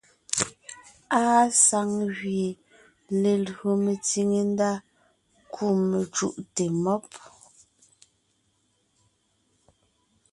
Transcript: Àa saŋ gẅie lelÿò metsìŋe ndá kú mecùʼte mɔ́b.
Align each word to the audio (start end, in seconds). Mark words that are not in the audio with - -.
Àa 1.21 1.43
saŋ 1.65 1.89
gẅie 2.15 2.59
lelÿò 3.21 3.69
metsìŋe 3.83 4.41
ndá 4.51 4.71
kú 5.53 5.65
mecùʼte 5.89 6.65
mɔ́b. 6.83 7.07